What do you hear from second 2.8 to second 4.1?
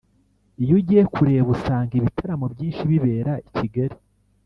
bibera i Kigali